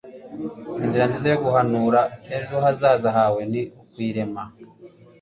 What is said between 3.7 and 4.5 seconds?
ukuyirema.”